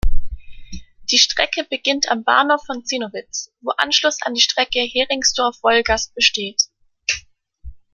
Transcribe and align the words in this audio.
Die 1.11 1.19
Strecke 1.19 1.63
beginnt 1.69 2.09
am 2.09 2.23
Bahnhof 2.23 2.65
von 2.65 2.83
Zinnowitz, 2.83 3.53
wo 3.61 3.69
Anschluss 3.77 4.17
an 4.23 4.33
die 4.33 4.41
Strecke 4.41 4.79
Heringsdorf–Wolgast 4.79 6.15
besteht. 6.15 6.63